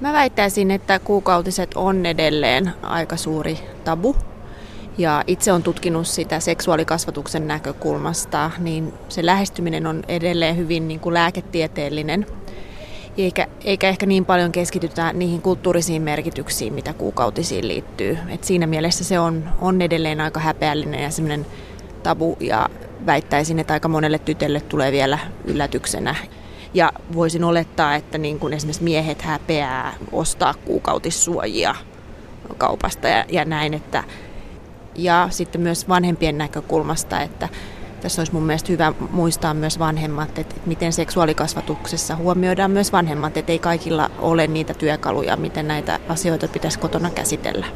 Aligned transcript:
Mä 0.00 0.12
väittäisin, 0.12 0.70
että 0.70 0.98
kuukautiset 0.98 1.70
on 1.74 2.06
edelleen 2.06 2.72
aika 2.82 3.16
suuri 3.16 3.58
tabu. 3.84 4.16
Ja 4.98 5.24
itse 5.26 5.52
on 5.52 5.62
tutkinut 5.62 6.06
sitä 6.06 6.40
seksuaalikasvatuksen 6.40 7.48
näkökulmasta, 7.48 8.50
niin 8.58 8.92
se 9.08 9.26
lähestyminen 9.26 9.86
on 9.86 10.02
edelleen 10.08 10.56
hyvin 10.56 10.88
niin 10.88 11.00
kuin 11.00 11.14
lääketieteellinen. 11.14 12.26
Eikä, 13.18 13.46
eikä 13.64 13.88
ehkä 13.88 14.06
niin 14.06 14.24
paljon 14.24 14.52
keskitytä 14.52 15.12
niihin 15.12 15.42
kulttuurisiin 15.42 16.02
merkityksiin, 16.02 16.72
mitä 16.72 16.92
kuukautisiin 16.92 17.68
liittyy. 17.68 18.18
Et 18.28 18.44
siinä 18.44 18.66
mielessä 18.66 19.04
se 19.04 19.18
on, 19.20 19.44
on 19.60 19.82
edelleen 19.82 20.20
aika 20.20 20.40
häpeällinen 20.40 21.02
ja 21.02 21.10
semmoinen 21.10 21.46
tabu 22.02 22.36
ja 22.40 22.68
väittäisin, 23.06 23.58
että 23.58 23.74
aika 23.74 23.88
monelle 23.88 24.18
tytölle 24.18 24.60
tulee 24.60 24.92
vielä 24.92 25.18
yllätyksenä. 25.44 26.14
Ja 26.74 26.92
voisin 27.14 27.44
olettaa, 27.44 27.94
että 27.94 28.18
niin 28.18 28.38
kuin 28.38 28.52
esimerkiksi 28.52 28.84
miehet 28.84 29.22
häpeää 29.22 29.94
ostaa 30.12 30.54
kuukautissuojia 30.54 31.74
kaupasta 32.58 33.08
ja, 33.08 33.24
ja 33.28 33.44
näin. 33.44 33.74
Että, 33.74 34.04
ja 34.94 35.28
sitten 35.30 35.60
myös 35.60 35.88
vanhempien 35.88 36.38
näkökulmasta, 36.38 37.22
että 37.22 37.48
tässä 38.00 38.20
olisi 38.20 38.32
mun 38.32 38.42
mielestä 38.42 38.72
hyvä 38.72 38.92
muistaa 39.10 39.54
myös 39.54 39.78
vanhemmat, 39.78 40.38
että 40.38 40.54
miten 40.66 40.92
seksuaalikasvatuksessa 40.92 42.16
huomioidaan 42.16 42.70
myös 42.70 42.92
vanhemmat, 42.92 43.36
että 43.36 43.52
ei 43.52 43.58
kaikilla 43.58 44.10
ole 44.18 44.46
niitä 44.46 44.74
työkaluja, 44.74 45.36
miten 45.36 45.68
näitä 45.68 46.00
asioita 46.08 46.48
pitäisi 46.48 46.78
kotona 46.78 47.10
käsitellä. 47.10 47.66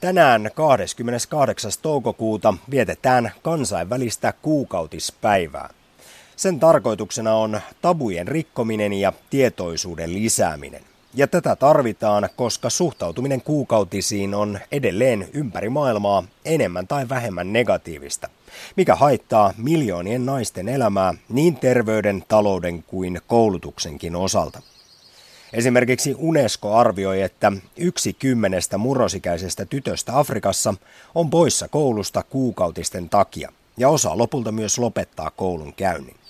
Tänään 0.00 0.50
28. 0.54 1.70
toukokuuta 1.82 2.54
vietetään 2.70 3.32
kansainvälistä 3.42 4.32
kuukautispäivää. 4.42 5.70
Sen 6.36 6.60
tarkoituksena 6.60 7.34
on 7.34 7.60
tabujen 7.82 8.28
rikkominen 8.28 8.92
ja 8.92 9.12
tietoisuuden 9.30 10.14
lisääminen. 10.14 10.82
Ja 11.14 11.26
tätä 11.26 11.56
tarvitaan, 11.56 12.28
koska 12.36 12.70
suhtautuminen 12.70 13.42
kuukautisiin 13.42 14.34
on 14.34 14.58
edelleen 14.72 15.28
ympäri 15.32 15.68
maailmaa 15.68 16.24
enemmän 16.44 16.86
tai 16.86 17.08
vähemmän 17.08 17.52
negatiivista, 17.52 18.28
mikä 18.76 18.94
haittaa 18.94 19.54
miljoonien 19.56 20.26
naisten 20.26 20.68
elämää 20.68 21.14
niin 21.28 21.56
terveyden, 21.56 22.24
talouden 22.28 22.82
kuin 22.82 23.20
koulutuksenkin 23.26 24.16
osalta. 24.16 24.62
Esimerkiksi 25.52 26.14
UNESCO 26.18 26.74
arvioi, 26.74 27.22
että 27.22 27.52
yksi 27.76 28.12
kymmenestä 28.12 28.78
murrosikäisestä 28.78 29.64
tytöstä 29.64 30.18
Afrikassa 30.18 30.74
on 31.14 31.30
poissa 31.30 31.68
koulusta 31.68 32.22
kuukautisten 32.22 33.08
takia, 33.08 33.52
ja 33.76 33.88
osa 33.88 34.18
lopulta 34.18 34.52
myös 34.52 34.78
lopettaa 34.78 35.30
koulun 35.30 35.74
käynnin. 35.74 36.23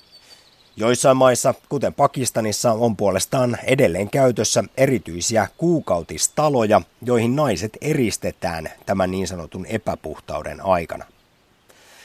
Joissain 0.77 1.17
maissa, 1.17 1.55
kuten 1.69 1.95
Pakistanissa, 1.95 2.73
on 2.73 2.97
puolestaan 2.97 3.59
edelleen 3.65 4.11
käytössä 4.11 4.65
erityisiä 4.77 5.49
kuukautistaloja, 5.57 6.83
joihin 7.03 7.37
naiset 7.37 7.79
eristetään 7.81 8.71
tämän 8.87 9.11
niin 9.11 9.29
sanotun 9.29 9.67
epäpuhtauden 9.67 10.65
aikana. 10.65 11.05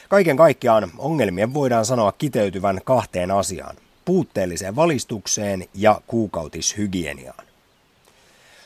Kaiken 0.08 0.36
kaikkiaan 0.36 0.90
ongelmien 0.98 1.54
voidaan 1.54 1.84
sanoa 1.84 2.12
kiteytyvän 2.12 2.80
kahteen 2.84 3.30
asiaan, 3.30 3.76
puutteelliseen 4.04 4.76
valistukseen 4.76 5.68
ja 5.74 6.00
kuukautishygieniaan. 6.06 7.44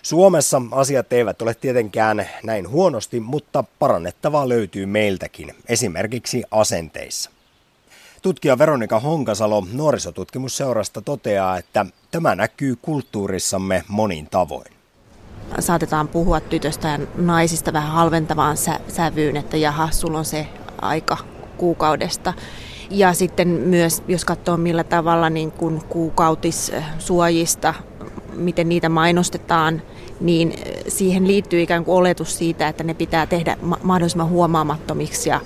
Suomessa 0.03 0.63
asiat 0.71 1.13
eivät 1.13 1.43
ole 1.43 1.55
tietenkään 1.55 2.29
näin 2.43 2.69
huonosti, 2.69 3.21
mutta 3.21 3.65
parannettavaa 3.79 4.49
löytyy 4.49 4.87
meiltäkin, 4.87 5.55
esimerkiksi 5.69 6.43
asenteissa. 6.51 7.34
Tutkija 8.25 8.59
Veronika 8.59 9.01
Honkasalo 9.01 9.67
nuorisotutkimusseurasta 9.73 11.03
toteaa, 11.03 11.59
että 11.59 11.87
tämä 12.11 12.35
näkyy 12.35 12.77
kulttuurissamme 12.83 13.85
monin 13.89 14.27
tavoin. 14.27 14.73
Saatetaan 15.59 16.09
puhua 16.09 16.41
tytöstä 16.41 16.89
ja 16.89 16.99
naisista 17.17 17.73
vähän 17.73 17.93
halventavaan 17.93 18.57
sä- 18.57 18.81
sävyyn, 18.89 19.37
että 19.37 19.57
jaha, 19.57 19.91
sulla 19.91 20.19
on 20.19 20.25
se 20.25 20.47
aika 20.83 21.17
kuukaudesta. 21.57 22.33
Ja 22.91 23.13
sitten 23.13 23.49
myös, 23.49 24.03
jos 24.09 24.25
katsoo 24.25 24.57
millä 24.57 24.85
tavalla 24.85 25.31
niin 25.31 25.53
kuin 25.53 25.83
kuukautissuojista, 25.89 27.75
miten 28.33 28.69
niitä 28.69 28.89
mainostetaan, 28.89 29.83
niin 30.21 30.55
siihen 30.89 31.27
liittyy 31.27 31.63
ikään 31.63 31.85
kuin 31.85 31.97
oletus 31.97 32.39
siitä, 32.39 32.69
että 32.69 32.85
ne 32.85 32.95
pitää 32.95 33.27
tehdä 33.27 33.57
mahdollisimman 33.83 34.29
huomaamattomiksi 34.29 35.29
ja 35.29 35.41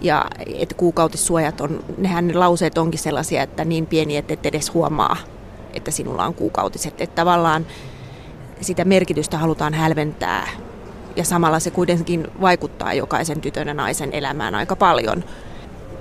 ja 0.00 0.24
että 0.54 0.74
kuukautissuojat 0.74 1.60
on, 1.60 1.84
nehän 1.98 2.28
ne 2.28 2.34
lauseet 2.34 2.78
onkin 2.78 3.00
sellaisia, 3.00 3.42
että 3.42 3.64
niin 3.64 3.86
pieni, 3.86 4.16
että 4.16 4.34
et 4.34 4.46
edes 4.46 4.74
huomaa, 4.74 5.16
että 5.74 5.90
sinulla 5.90 6.26
on 6.26 6.34
kuukautiset. 6.34 7.00
Että 7.00 7.14
tavallaan 7.14 7.66
sitä 8.60 8.84
merkitystä 8.84 9.38
halutaan 9.38 9.74
hälventää 9.74 10.48
ja 11.16 11.24
samalla 11.24 11.60
se 11.60 11.70
kuitenkin 11.70 12.26
vaikuttaa 12.40 12.94
jokaisen 12.94 13.40
tytön 13.40 13.68
ja 13.68 13.74
naisen 13.74 14.12
elämään 14.12 14.54
aika 14.54 14.76
paljon. 14.76 15.24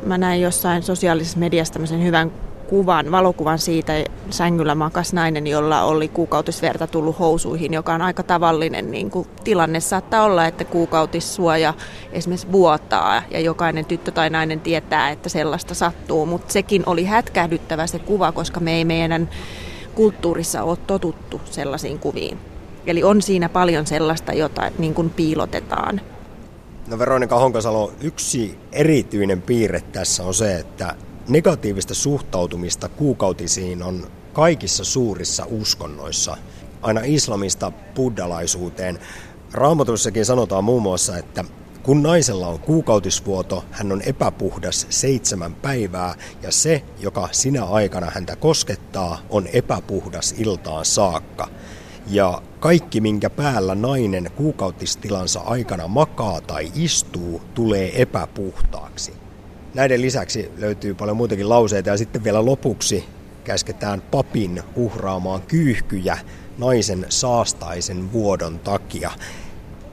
Mä 0.04 0.18
näin 0.18 0.42
jossain 0.42 0.84
sosiaalisessa 0.84 1.40
mediassa 1.40 1.74
tämmöisen 1.74 2.04
hyvän 2.04 2.32
kuvan, 2.70 3.12
valokuvan 3.12 3.60
siitä 3.60 3.94
sängyllä 4.30 4.76
makas 4.76 5.14
nainen, 5.14 5.48
jolla 5.48 5.84
oli 5.84 6.08
kuukautisverta 6.08 6.88
tullut 6.88 7.20
housuihin, 7.20 7.74
joka 7.74 7.94
on 7.94 8.02
aika 8.02 8.24
tavallinen 8.24 8.92
niin 8.92 9.12
kuin 9.12 9.28
tilanne. 9.44 9.80
Saattaa 9.80 10.24
olla, 10.24 10.46
että 10.46 10.66
kuukautissuoja 10.66 11.74
esimerkiksi 12.12 12.52
vuotaa 12.52 13.24
ja 13.32 13.40
jokainen 13.40 13.86
tyttö 13.86 14.12
tai 14.12 14.30
nainen 14.30 14.60
tietää, 14.60 15.10
että 15.10 15.30
sellaista 15.30 15.74
sattuu, 15.74 16.26
mutta 16.26 16.54
sekin 16.54 16.84
oli 16.86 17.06
hätkähdyttävä 17.06 17.88
se 17.88 18.00
kuva, 18.00 18.32
koska 18.32 18.60
me 18.60 18.74
ei 18.74 18.86
meidän 18.86 19.30
kulttuurissa 19.96 20.64
ole 20.64 20.78
totuttu 20.88 21.42
sellaisiin 21.46 22.00
kuviin. 22.00 22.38
Eli 22.88 23.04
on 23.04 23.22
siinä 23.22 23.50
paljon 23.50 23.88
sellaista, 23.88 24.34
jota 24.34 24.72
niin 24.78 24.94
kuin 24.94 25.10
piilotetaan. 25.10 26.02
No 26.88 27.00
Veronika 27.00 27.40
Honkasalo, 27.40 27.94
yksi 28.02 28.58
erityinen 28.72 29.42
piirre 29.42 29.82
tässä 29.82 30.24
on 30.24 30.34
se, 30.34 30.56
että 30.56 30.96
negatiivista 31.28 31.94
suhtautumista 31.94 32.90
kuukautisiin 32.90 33.84
on 33.84 34.08
kaikissa 34.34 34.84
suurissa 34.84 35.46
uskonnoissa, 35.50 36.38
aina 36.82 37.02
islamista 37.04 37.72
buddhalaisuuteen. 37.96 39.00
Raamatussakin 39.54 40.26
sanotaan 40.26 40.64
muun 40.64 40.82
muassa, 40.82 41.18
että 41.18 41.46
kun 41.84 42.04
naisella 42.04 42.48
on 42.48 42.60
kuukautisvuoto, 42.60 43.66
hän 43.72 43.92
on 43.92 44.02
epäpuhdas 44.02 44.88
seitsemän 44.90 45.56
päivää 45.56 46.16
ja 46.42 46.52
se, 46.52 46.84
joka 47.00 47.30
sinä 47.32 47.64
aikana 47.64 48.12
häntä 48.14 48.36
koskettaa, 48.36 49.20
on 49.30 49.48
epäpuhdas 49.54 50.36
iltaan 50.38 50.86
saakka. 50.86 51.48
Ja 52.10 52.42
kaikki, 52.60 53.02
minkä 53.02 53.30
päällä 53.30 53.76
nainen 53.76 54.32
kuukautistilansa 54.36 55.40
aikana 55.40 55.88
makaa 55.88 56.42
tai 56.42 56.72
istuu, 56.76 57.42
tulee 57.54 58.02
epäpuhtaaksi. 58.02 59.27
Näiden 59.78 60.02
lisäksi 60.02 60.52
löytyy 60.58 60.94
paljon 60.94 61.18
muitakin 61.18 61.50
lauseita 61.50 61.90
ja 61.90 61.98
sitten 61.98 62.24
vielä 62.24 62.46
lopuksi 62.46 63.06
käsketään 63.44 64.02
papin 64.02 64.64
uhraamaan 64.76 65.42
kyyhkyjä 65.42 66.18
naisen 66.58 67.06
saastaisen 67.10 68.12
vuodon 68.14 68.60
takia. 68.60 69.12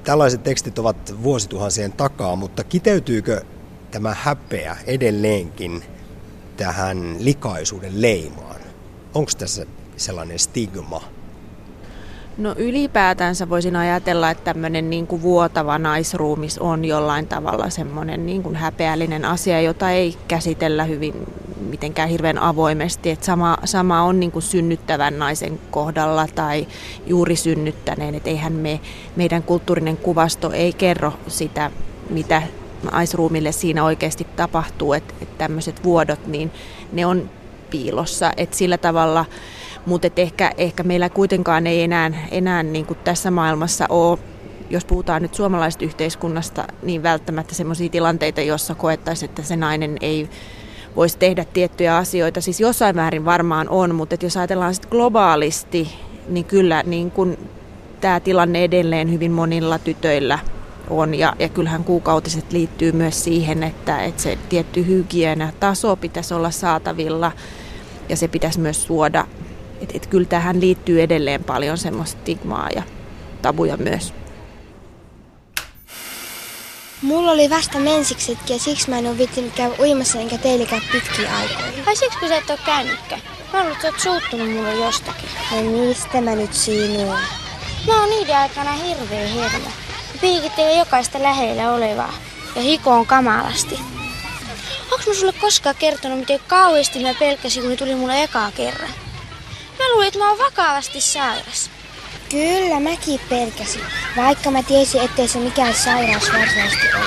Tällaiset 0.04 0.42
tekstit 0.42 0.78
ovat 0.78 1.22
vuosituhansien 1.22 1.92
takaa, 1.92 2.36
mutta 2.36 2.64
kiteytyykö 2.64 3.40
tämä 3.90 4.14
häpeä 4.14 4.76
edelleenkin 4.86 5.84
tähän 6.56 7.16
likaisuuden 7.18 8.02
leimaan? 8.02 8.60
Onko 9.14 9.30
tässä 9.38 9.66
sellainen 9.96 10.38
stigma? 10.38 11.13
No 12.38 12.54
ylipäätänsä 12.58 13.48
voisin 13.48 13.76
ajatella, 13.76 14.30
että 14.30 14.44
tämmöinen 14.44 14.90
niin 14.90 15.06
kuin 15.06 15.22
vuotava 15.22 15.78
naisruumis 15.78 16.58
on 16.58 16.84
jollain 16.84 17.26
tavalla 17.26 17.70
semmoinen 17.70 18.26
niin 18.26 18.42
kuin 18.42 18.56
häpeällinen 18.56 19.24
asia, 19.24 19.60
jota 19.60 19.90
ei 19.90 20.16
käsitellä 20.28 20.84
hyvin 20.84 21.14
mitenkään 21.70 22.08
hirveän 22.08 22.38
avoimesti. 22.38 23.10
Että 23.10 23.26
sama, 23.26 23.58
sama 23.64 24.02
on 24.02 24.20
niin 24.20 24.32
kuin 24.32 24.42
synnyttävän 24.42 25.18
naisen 25.18 25.60
kohdalla 25.70 26.26
tai 26.34 26.66
juuri 27.06 27.36
synnyttäneen. 27.36 28.14
Että 28.14 28.30
eihän 28.30 28.52
me, 28.52 28.80
meidän 29.16 29.42
kulttuurinen 29.42 29.96
kuvasto 29.96 30.50
ei 30.52 30.72
kerro 30.72 31.12
sitä, 31.28 31.70
mitä 32.10 32.42
naisruumille 32.92 33.52
siinä 33.52 33.84
oikeasti 33.84 34.26
tapahtuu. 34.36 34.92
Että, 34.92 35.14
että 35.20 35.38
tämmöiset 35.38 35.84
vuodot, 35.84 36.26
niin 36.26 36.50
ne 36.92 37.06
on 37.06 37.30
piilossa. 37.70 38.32
Että 38.36 38.56
sillä 38.56 38.78
tavalla 38.78 39.24
mutta 39.86 40.08
ehkä, 40.16 40.52
ehkä 40.58 40.82
meillä 40.82 41.08
kuitenkaan 41.08 41.66
ei 41.66 41.82
enää, 41.82 42.10
enää 42.30 42.62
niin 42.62 42.86
kuin 42.86 42.98
tässä 43.04 43.30
maailmassa 43.30 43.86
ole 43.88 44.18
jos 44.70 44.84
puhutaan 44.84 45.22
nyt 45.22 45.34
suomalaisesta 45.34 45.84
yhteiskunnasta, 45.84 46.64
niin 46.82 47.02
välttämättä 47.02 47.54
sellaisia 47.54 47.88
tilanteita, 47.88 48.40
joissa 48.40 48.74
koettaisiin, 48.74 49.28
että 49.28 49.42
se 49.42 49.56
nainen 49.56 49.96
ei 50.00 50.28
voisi 50.96 51.18
tehdä 51.18 51.44
tiettyjä 51.44 51.96
asioita. 51.96 52.40
Siis 52.40 52.60
jossain 52.60 52.96
määrin 52.96 53.24
varmaan 53.24 53.68
on, 53.68 53.94
mutta 53.94 54.16
jos 54.22 54.36
ajatellaan 54.36 54.74
sitten 54.74 54.90
globaalisti, 54.90 55.88
niin 56.28 56.44
kyllä 56.44 56.82
niin 56.86 57.10
kun 57.10 57.38
tämä 58.00 58.20
tilanne 58.20 58.64
edelleen 58.64 59.12
hyvin 59.12 59.32
monilla 59.32 59.78
tytöillä 59.78 60.38
on. 60.90 61.14
Ja, 61.14 61.36
ja 61.38 61.48
kyllähän 61.48 61.84
kuukautiset 61.84 62.52
liittyy 62.52 62.92
myös 62.92 63.24
siihen, 63.24 63.62
että, 63.62 64.02
että 64.02 64.22
se 64.22 64.38
tietty 64.48 64.86
hygienia 64.86 65.52
taso 65.60 65.96
pitäisi 65.96 66.34
olla 66.34 66.50
saatavilla 66.50 67.32
ja 68.08 68.16
se 68.16 68.28
pitäisi 68.28 68.60
myös 68.60 68.84
suoda 68.84 69.26
Et, 69.84 69.96
et 69.96 70.06
kyllä 70.06 70.26
tähän 70.26 70.60
liittyy 70.60 71.02
edelleen 71.02 71.44
paljon 71.44 71.78
semmoista 71.78 72.20
stigmaa 72.20 72.68
ja 72.74 72.82
tabuja 73.42 73.76
myös. 73.76 74.12
Mulla 77.02 77.30
oli 77.30 77.50
vasta 77.50 77.78
mensiksetkin 77.78 78.54
ja 78.54 78.60
siksi 78.60 78.90
mä 78.90 78.98
en 78.98 79.06
ole 79.06 79.18
vittinyt 79.18 79.52
käydä 79.54 79.74
uimassa 79.80 80.20
enkä 80.20 80.38
teilläkään 80.38 80.82
pitkiä 80.92 81.36
aikoja. 81.36 81.84
Ai 81.86 81.96
siksi 81.96 82.18
kun 82.18 82.28
sä 82.28 82.36
et 82.36 82.50
ole 82.50 82.58
käynytkään? 82.66 83.20
Mä 83.52 83.58
luulen, 83.58 83.72
että 83.72 83.82
sä 83.82 83.88
oot 83.88 84.00
suuttunut 84.00 84.54
mulle 84.54 84.74
jostakin. 84.74 85.28
No 85.50 85.86
mistä 85.86 86.20
mä 86.20 86.34
nyt 86.34 86.54
sinuun? 86.54 87.18
Mä 87.86 88.00
oon 88.00 88.10
niiden 88.10 88.36
aikana 88.36 88.72
hirveä 88.72 89.26
hirveä. 89.26 89.72
Piikit 90.20 90.58
ei 90.58 90.78
jokaista 90.78 91.22
lähellä 91.22 91.72
olevaa 91.72 92.14
ja 92.56 92.62
hiko 92.62 92.90
on 92.90 93.06
kamalasti. 93.06 93.80
Onks 94.92 95.06
mä 95.06 95.14
sulle 95.14 95.32
koskaan 95.40 95.76
kertonut, 95.78 96.18
miten 96.18 96.40
kauheasti 96.48 97.02
mä 97.02 97.14
pelkäsin, 97.14 97.62
kun 97.62 97.70
ne 97.70 97.76
tuli 97.76 97.94
mulle 97.94 98.22
ekaa 98.22 98.50
kerran? 98.50 99.03
Että 100.02 100.18
mä 100.18 100.28
oon 100.28 100.38
vakavasti 100.38 101.00
sairas. 101.00 101.70
Kyllä, 102.30 102.80
mäkin 102.80 103.20
pelkäsin, 103.28 103.82
vaikka 104.16 104.50
mä 104.50 104.62
tiesin, 104.62 105.00
ettei 105.00 105.28
se 105.28 105.38
mikään 105.38 105.74
sairaus 105.74 106.32
varsinaisesti 106.32 106.86
ole. 106.96 107.04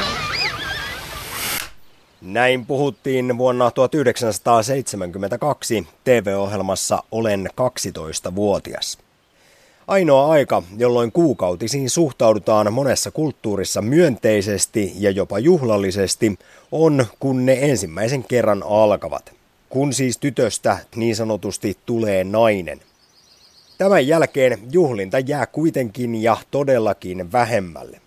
Näin 2.22 2.66
puhuttiin 2.66 3.38
vuonna 3.38 3.72
1972 3.72 5.88
TV-ohjelmassa 6.04 7.04
Olen 7.12 7.50
12-vuotias. 7.62 8.98
Ainoa 9.88 10.32
aika, 10.32 10.64
jolloin 10.78 11.12
kuukautisiin 11.12 11.90
suhtaudutaan 11.90 12.74
monessa 12.74 13.12
kulttuurissa 13.12 13.82
myönteisesti 13.82 14.94
ja 14.96 15.12
jopa 15.12 15.40
juhlallisesti, 15.40 16.40
on 16.72 17.06
kun 17.20 17.46
ne 17.46 17.58
ensimmäisen 17.62 18.24
kerran 18.24 18.64
alkavat. 18.64 19.37
Kun 19.70 19.94
siis 19.94 20.18
tytöstä 20.18 20.78
niin 20.96 21.16
sanotusti 21.16 21.78
tulee 21.86 22.24
nainen. 22.24 22.80
Tämän 23.78 24.08
jälkeen 24.08 24.60
juhlinta 24.72 25.20
jää 25.20 25.46
kuitenkin 25.46 26.16
ja 26.16 26.38
todellakin 26.52 27.32
vähemmälle. 27.32 28.02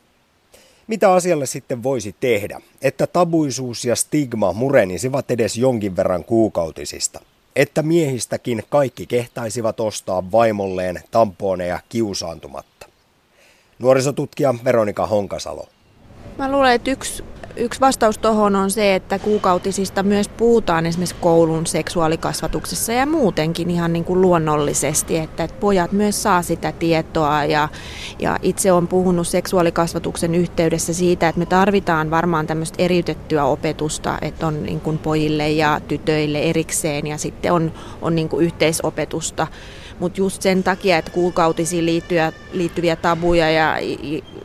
Mitä 0.86 1.12
asialle 1.12 1.46
sitten 1.46 1.82
voisi 1.82 2.14
tehdä, 2.20 2.60
että 2.82 3.06
tabuisuus 3.06 3.84
ja 3.84 3.96
stigma 3.96 4.52
murenisivat 4.52 5.30
edes 5.30 5.56
jonkin 5.56 5.96
verran 5.96 6.24
kuukautisista? 6.24 7.20
Että 7.56 7.82
miehistäkin 7.82 8.62
kaikki 8.68 9.06
kehtaisivat 9.06 9.80
ostaa 9.80 10.32
vaimolleen 10.32 11.00
tamponeja 11.10 11.80
kiusaantumatta. 11.88 12.86
Nuorisotutkija 13.78 14.54
Veronika 14.64 15.06
Honkasalo. 15.06 15.68
Mä 16.38 16.52
luulen, 16.52 16.72
että 16.72 16.90
yksi 16.90 17.24
Yksi 17.60 17.80
vastaus 17.80 18.18
tuohon 18.18 18.56
on 18.56 18.70
se, 18.70 18.94
että 18.94 19.18
kuukautisista 19.18 20.02
myös 20.02 20.28
puhutaan 20.28 20.86
esimerkiksi 20.86 21.16
koulun 21.20 21.66
seksuaalikasvatuksessa 21.66 22.92
ja 22.92 23.06
muutenkin 23.06 23.70
ihan 23.70 23.92
niin 23.92 24.04
kuin 24.04 24.20
luonnollisesti, 24.20 25.16
että, 25.18 25.44
että 25.44 25.60
pojat 25.60 25.92
myös 25.92 26.22
saa 26.22 26.42
sitä 26.42 26.72
tietoa. 26.72 27.44
Ja, 27.44 27.68
ja 28.18 28.38
itse 28.42 28.72
olen 28.72 28.88
puhunut 28.88 29.28
seksuaalikasvatuksen 29.28 30.34
yhteydessä 30.34 30.94
siitä, 30.94 31.28
että 31.28 31.38
me 31.38 31.46
tarvitaan 31.46 32.10
varmaan 32.10 32.46
tämmöistä 32.46 32.82
eriytettyä 32.82 33.44
opetusta, 33.44 34.18
että 34.22 34.46
on 34.46 34.62
niin 34.62 34.80
kuin 34.80 34.98
pojille 34.98 35.50
ja 35.50 35.80
tytöille 35.88 36.38
erikseen 36.38 37.06
ja 37.06 37.18
sitten 37.18 37.52
on, 37.52 37.72
on 38.02 38.14
niin 38.14 38.28
kuin 38.28 38.44
yhteisopetusta 38.44 39.46
mutta 40.00 40.20
just 40.20 40.43
sen 40.43 40.62
takia, 40.62 40.99
että 40.99 41.11
kuukautisiin 41.11 41.87
liittyviä, 41.87 42.32
liittyviä 42.52 42.97
tabuja 42.97 43.50
ja, 43.50 43.76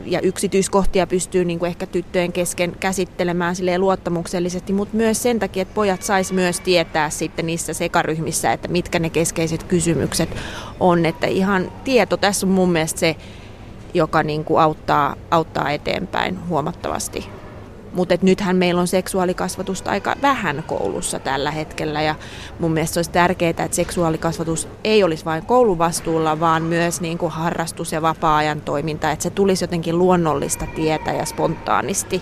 ja 0.06 0.20
yksityiskohtia 0.22 1.08
pystyy 1.08 1.46
niin 1.46 1.60
kuin 1.60 1.68
ehkä 1.68 1.86
tyttöjen 1.86 2.32
kesken 2.32 2.76
käsittelemään 2.80 3.56
luottamuksellisesti, 3.78 4.74
mutta 4.74 4.98
myös 4.98 5.24
sen 5.24 5.40
takia, 5.40 5.62
että 5.62 5.74
pojat 5.74 6.02
sais 6.02 6.32
myös 6.32 6.60
tietää 6.60 7.10
sitten 7.10 7.46
niissä 7.46 7.74
sekaryhmissä, 7.74 8.54
että 8.54 8.68
mitkä 8.68 9.00
ne 9.00 9.10
keskeiset 9.10 9.64
kysymykset 9.64 10.30
on. 10.80 11.06
Että 11.06 11.28
ihan 11.28 11.72
tieto 11.84 12.18
tässä 12.18 12.46
on 12.46 12.52
mun 12.52 12.72
mielestä 12.72 13.00
se, 13.00 13.16
joka 13.94 14.24
niin 14.24 14.46
kuin 14.46 14.62
auttaa, 14.62 15.16
auttaa 15.32 15.72
eteenpäin 15.72 16.48
huomattavasti. 16.48 17.35
Mutta 17.96 18.16
nythän 18.22 18.56
meillä 18.56 18.82
on 18.82 18.88
seksuaalikasvatusta 18.88 19.92
aika 19.92 20.16
vähän 20.22 20.64
koulussa 20.68 21.20
tällä 21.20 21.52
hetkellä 21.52 22.02
ja 22.02 22.16
mun 22.60 22.72
mielestä 22.72 22.98
olisi 22.98 23.12
tärkeää, 23.12 23.50
että 23.50 23.68
seksuaalikasvatus 23.72 24.68
ei 24.84 25.04
olisi 25.04 25.26
vain 25.26 25.46
koulun 25.46 25.78
vastuulla, 25.78 26.40
vaan 26.40 26.64
myös 26.64 27.02
niin 27.02 27.18
kuin 27.18 27.32
harrastus- 27.32 27.92
ja 27.92 28.02
vapaa-ajan 28.02 28.62
toiminta, 28.62 29.12
että 29.12 29.24
se 29.24 29.30
tulisi 29.30 29.64
jotenkin 29.64 29.98
luonnollista 29.98 30.68
tietä 30.76 31.14
ja 31.14 31.26
spontaanisti. 31.26 32.22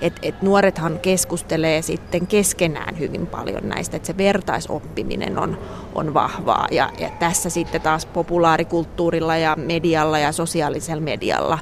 Et, 0.00 0.18
et 0.22 0.42
nuorethan 0.42 0.98
keskustelee 0.98 1.82
sitten 1.82 2.26
keskenään 2.26 2.98
hyvin 2.98 3.26
paljon 3.26 3.68
näistä, 3.68 3.96
että 3.96 4.06
se 4.06 4.16
vertaisoppiminen 4.16 5.38
on, 5.38 5.58
on 5.94 6.14
vahvaa. 6.14 6.68
Ja, 6.70 6.90
ja 6.98 7.10
tässä 7.18 7.50
sitten 7.50 7.80
taas 7.80 8.06
populaarikulttuurilla 8.06 9.36
ja 9.36 9.56
medialla 9.56 10.18
ja 10.18 10.32
sosiaalisella 10.32 11.02
medialla 11.02 11.58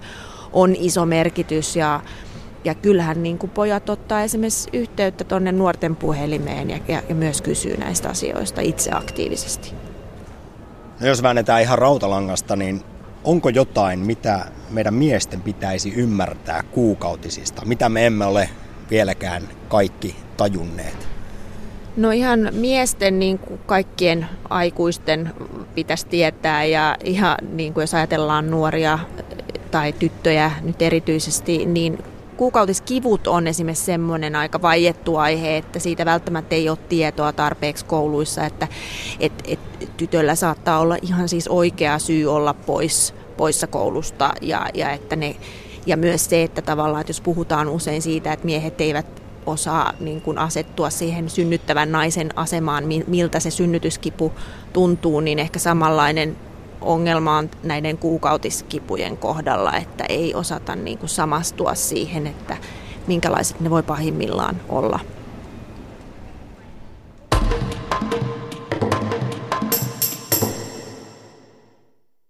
on 0.53 0.77
iso 0.79 1.07
merkitys 1.07 1.77
ja 1.77 2.01
ja 2.65 2.75
kyllähän 2.75 3.23
niin 3.23 3.39
kuin 3.39 3.51
pojat 3.51 3.91
ottaa 3.91 4.23
esimerkiksi 4.23 4.71
yhteyttä 4.73 5.25
tuonne 5.25 5.53
nuorten 5.53 5.97
puhelimeen 5.97 6.71
ja, 6.71 6.79
ja, 6.89 7.03
ja 7.09 7.15
myös 7.15 7.43
kysyy 7.43 7.77
näistä 7.77 8.09
asioista 8.09 8.61
itse 8.61 8.91
aktiivisesti. 8.93 9.73
No 11.01 11.07
jos 11.07 11.23
väännetään 11.23 11.63
ihan 11.63 11.79
rautalangasta, 11.79 12.57
niin 12.57 12.83
onko 13.25 13.49
jotain, 13.49 13.99
mitä 13.99 14.45
meidän 14.71 14.95
miesten 14.95 15.43
pitäisi 15.43 15.93
ymmärtää 15.95 16.63
kuukautisista, 16.71 17.65
mitä 17.65 17.89
me 17.89 18.07
emme 18.07 18.25
ole 18.25 18.51
vieläkään 18.91 19.43
kaikki 19.69 20.17
tajunneet? 20.37 21.09
No 21.97 22.11
ihan 22.11 22.49
miesten 22.53 23.19
niin 23.19 23.39
kuin 23.39 23.61
kaikkien 23.67 24.27
aikuisten 24.51 25.31
pitäisi 25.75 26.07
tietää 26.07 26.65
ja 26.65 26.97
ihan 27.05 27.37
niin 27.53 27.75
kuin 27.75 27.83
jos 27.83 27.95
ajatellaan 27.95 28.51
nuoria 28.51 28.99
tai 29.71 29.93
tyttöjä 29.93 30.53
nyt 30.63 30.83
erityisesti, 30.83 31.67
niin 31.67 31.99
kuukautiskivut 32.39 33.27
on 33.27 33.47
esimerkiksi 33.47 33.85
semmoinen 33.85 34.37
aika 34.37 34.63
vaiettu 34.63 35.17
aihe, 35.17 35.57
että 35.57 35.79
siitä 35.79 36.05
välttämättä 36.05 36.55
ei 36.55 36.69
ole 36.69 36.79
tietoa 36.89 37.33
tarpeeksi 37.33 37.85
kouluissa, 37.85 38.45
että 38.45 38.69
et, 39.21 39.33
et, 39.45 39.61
tytöllä 39.97 40.35
saattaa 40.35 40.79
olla 40.79 40.97
ihan 41.03 41.29
siis 41.29 41.49
oikea 41.49 41.99
syy 41.99 42.27
olla 42.27 42.55
pois, 42.55 43.15
poissa 43.37 43.67
koulusta 43.67 44.33
ja, 44.41 44.67
ja, 44.75 44.91
että 44.91 45.17
ne, 45.17 45.37
ja 45.87 45.97
myös 45.97 46.25
se, 46.31 46.43
että 46.43 46.63
tavallaan, 46.63 47.01
että 47.01 47.11
jos 47.11 47.21
puhutaan 47.21 47.69
usein 47.69 48.03
siitä, 48.03 48.33
että 48.33 48.47
miehet 48.47 48.81
eivät 48.81 49.23
osaa 49.47 49.93
niin 50.01 50.21
kuin 50.21 50.39
asettua 50.39 50.91
siihen 50.91 51.31
synnyttävän 51.31 51.93
naisen 51.93 52.31
asemaan, 52.37 52.85
miltä 53.07 53.41
se 53.41 53.51
synnytyskipu 53.51 54.33
tuntuu, 54.73 55.21
niin 55.21 55.39
ehkä 55.39 55.59
samanlainen 55.59 56.37
ongelma 56.81 57.39
on 57.39 57.51
näiden 57.63 57.99
kuukautiskipujen 57.99 59.17
kohdalla, 59.17 59.77
että 59.77 60.05
ei 60.09 60.35
osata 60.35 60.77
niin 60.77 60.99
kuin 60.99 61.09
samastua 61.11 61.75
siihen, 61.75 62.27
että 62.27 62.57
minkälaiset 63.07 63.61
ne 63.61 63.71
voi 63.71 63.83
pahimmillaan 63.83 64.61
olla. 64.69 65.01